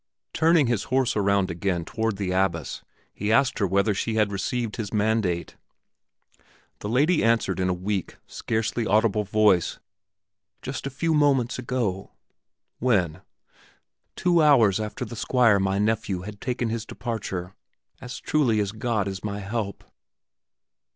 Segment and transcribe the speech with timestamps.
[0.33, 2.81] Turning his horse around again toward the abbess
[3.13, 5.57] he asked her whether she had received his mandate.
[6.79, 9.77] The lady answered in a weak, scarcely audible voice
[10.63, 12.13] "Just a few moments ago!"
[12.79, 13.21] "When?"
[14.15, 17.53] "Two hours after the Squire, my nephew, had taken his departure,
[18.01, 19.83] as truly as God is my help!"